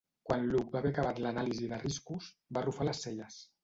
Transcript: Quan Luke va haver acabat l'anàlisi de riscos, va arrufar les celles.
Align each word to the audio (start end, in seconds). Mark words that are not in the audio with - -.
Quan 0.29 0.47
Luke 0.53 0.71
va 0.75 0.79
haver 0.79 0.93
acabat 0.93 1.23
l'anàlisi 1.27 1.71
de 1.77 1.81
riscos, 1.87 2.35
va 2.53 2.65
arrufar 2.67 2.93
les 2.93 3.09
celles. 3.09 3.45